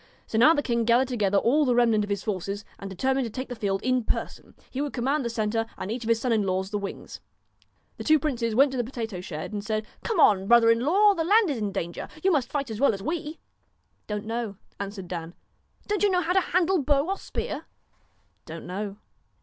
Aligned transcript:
So 0.25 0.35
now 0.39 0.55
the 0.55 0.63
king 0.63 0.83
gathered 0.83 1.09
together 1.09 1.37
all 1.37 1.63
the 1.63 1.75
remnant 1.75 2.03
of 2.03 2.09
his 2.09 2.23
forces, 2.23 2.65
and 2.79 2.89
determined 2.89 3.25
to 3.25 3.29
take 3.29 3.49
the 3.49 3.55
field 3.55 3.83
in 3.83 4.03
person, 4.03 4.55
he 4.71 4.81
would 4.81 4.93
command 4.93 5.23
the 5.23 5.29
centre, 5.29 5.67
and 5.77 5.91
each 5.91 6.03
of 6.03 6.07
his 6.07 6.19
sons 6.19 6.33
in 6.33 6.41
law 6.41 6.63
the 6.63 6.79
wings. 6.79 7.21
The 7.97 8.03
two 8.03 8.17
princes 8.17 8.55
went 8.55 8.71
to 8.71 8.77
the 8.79 8.83
potato 8.83 9.21
shed, 9.21 9.53
and 9.53 9.63
said: 9.63 9.85
'Come 10.03 10.19
on, 10.19 10.47
brother 10.47 10.71
in 10.71 10.79
law, 10.79 11.13
the 11.13 11.23
land 11.23 11.51
is 11.51 11.59
in 11.59 11.71
danger, 11.71 12.07
you 12.23 12.31
must 12.31 12.49
fight 12.49 12.71
as 12.71 12.79
well 12.79 12.95
as 12.95 13.03
we.' 13.03 13.33
4 13.33 13.37
Don't 14.07 14.25
know,' 14.25 14.55
answered 14.79 15.07
Dan. 15.07 15.35
1 15.83 15.83
Don't 15.89 16.01
you 16.01 16.09
know 16.09 16.21
how 16.21 16.33
to 16.33 16.39
handle 16.41 16.81
bow 16.81 17.05
or 17.07 17.17
spear?' 17.19 17.67
Don't 18.47 18.65
know.' 18.65 18.97